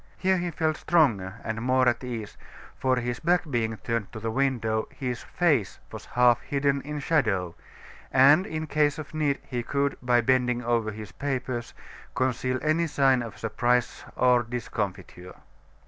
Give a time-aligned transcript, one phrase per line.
[0.17, 2.35] Here he felt stronger and more at ease
[2.75, 7.53] for his back being turned to the window, his face was half hidden in shadow;
[8.11, 11.75] and in case of need, he could, by bending over his papers,
[12.15, 15.35] conceal any sign of surprise or discomfiture.